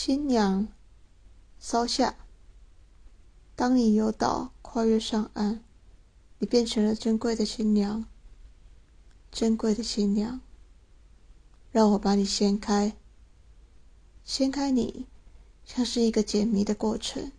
[0.00, 0.68] 新娘，
[1.58, 2.14] 稍下。
[3.56, 5.64] 当你游岛跨越上岸，
[6.38, 8.04] 你变成了珍贵的新娘。
[9.32, 10.40] 珍贵的新娘，
[11.72, 12.96] 让我把你掀开。
[14.22, 15.08] 掀开你，
[15.64, 17.32] 像是一个解谜的过程，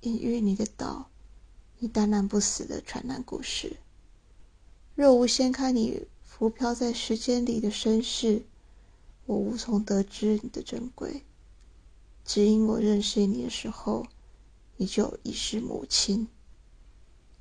[0.00, 1.10] 隐喻你的岛，
[1.78, 3.76] 你淡然不死的传难故事。
[4.94, 8.46] 若无掀开你浮漂在时间里的身世，
[9.26, 11.22] 我无从得知你的珍贵。
[12.24, 14.06] 只因我认识你的时候，
[14.76, 16.28] 你就已是母亲。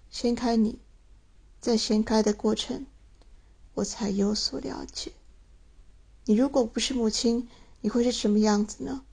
[0.09, 0.79] 掀开你，
[1.59, 2.85] 在掀开的过程。
[3.75, 5.13] 我才有所了解。
[6.25, 7.47] 你如果不是母亲，
[7.81, 9.05] 你会是什么样子呢？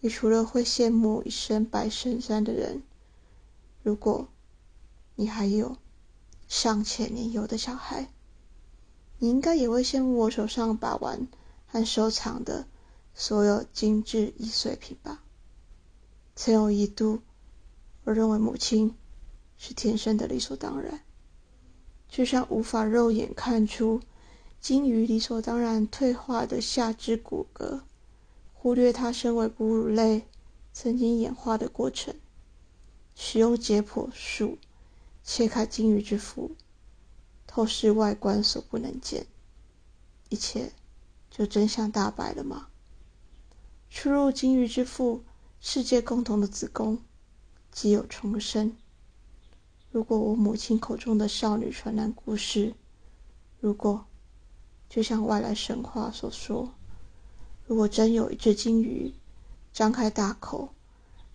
[0.00, 2.82] 你除了会羡慕一身白衬衫的人，
[3.82, 4.28] 如果
[5.16, 5.76] 你还有
[6.46, 8.12] 尚且年幼的小孩，
[9.18, 11.26] 你应该也会羡慕我手上把玩
[11.66, 12.68] 和收藏的
[13.20, 15.24] 所有精致易碎品吧？
[16.36, 17.20] 曾有一度，
[18.04, 18.94] 我认为母亲
[19.56, 21.00] 是天生的理所当然。
[22.08, 24.00] 就像无法肉眼看出
[24.60, 27.80] 鲸鱼理所当然退化的下肢骨骼，
[28.54, 30.28] 忽略它身为哺乳类
[30.72, 32.14] 曾经演化的过程，
[33.16, 34.58] 使用解剖术
[35.24, 36.52] 切开鲸鱼之腹，
[37.48, 39.26] 透视外观所不能见，
[40.28, 40.72] 一切
[41.28, 42.68] 就真相大白了吗？
[43.90, 45.24] 出入鲸鱼之腹，
[45.60, 46.98] 世界共同的子宫，
[47.72, 48.76] 即有重生。
[49.90, 52.74] 如果我母亲口中的少女传难故事，
[53.58, 54.04] 如果
[54.88, 56.74] 就像外来神话所说，
[57.66, 59.14] 如果真有一只金鱼
[59.72, 60.74] 张开大口，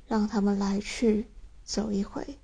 [0.08, 1.28] 让他们来去
[1.64, 2.38] 走一回，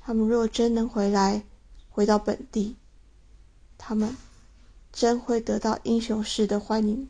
[0.00, 1.44] 他们若真能回来，
[1.90, 2.76] 回到本地，
[3.76, 4.16] 他们
[4.92, 7.08] 真会得到英雄式的欢迎